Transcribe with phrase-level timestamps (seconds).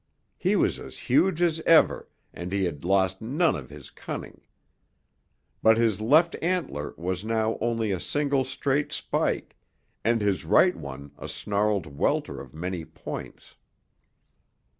[0.39, 4.41] He was as huge as ever and he had lost none of his cunning.
[5.61, 9.55] But his left antler was now only a single straight spike
[10.03, 13.57] and his right one a snarled welter of many points.